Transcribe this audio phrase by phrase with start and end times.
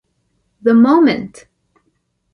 [0.63, 1.45] The Moment!